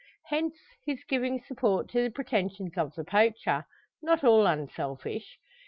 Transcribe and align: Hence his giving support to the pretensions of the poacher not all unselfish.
Hence 0.29 0.55
his 0.83 1.03
giving 1.07 1.39
support 1.43 1.87
to 1.89 2.01
the 2.01 2.09
pretensions 2.09 2.75
of 2.75 2.95
the 2.95 3.03
poacher 3.03 3.65
not 4.01 4.23
all 4.23 4.47
unselfish. 4.47 5.37